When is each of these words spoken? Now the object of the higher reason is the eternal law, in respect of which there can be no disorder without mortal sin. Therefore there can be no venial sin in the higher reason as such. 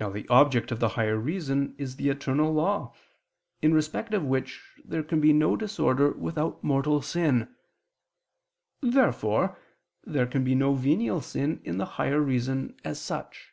Now 0.00 0.10
the 0.10 0.26
object 0.26 0.72
of 0.72 0.80
the 0.80 0.88
higher 0.98 1.16
reason 1.16 1.76
is 1.78 1.94
the 1.94 2.08
eternal 2.08 2.52
law, 2.52 2.92
in 3.62 3.72
respect 3.72 4.12
of 4.12 4.24
which 4.24 4.60
there 4.84 5.04
can 5.04 5.20
be 5.20 5.32
no 5.32 5.54
disorder 5.56 6.10
without 6.10 6.64
mortal 6.64 7.00
sin. 7.02 7.54
Therefore 8.80 9.56
there 10.02 10.26
can 10.26 10.42
be 10.42 10.56
no 10.56 10.74
venial 10.74 11.20
sin 11.20 11.60
in 11.62 11.78
the 11.78 11.86
higher 11.86 12.20
reason 12.20 12.76
as 12.84 13.00
such. 13.00 13.52